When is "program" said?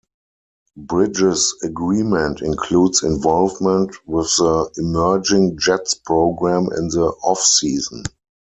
5.93-6.63